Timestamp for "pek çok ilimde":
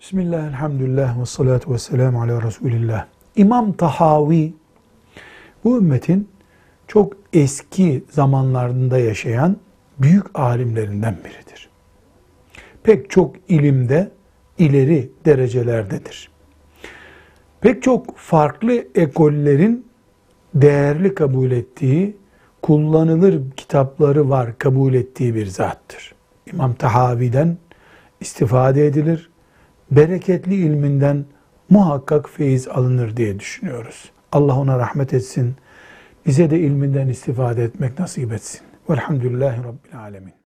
12.82-14.10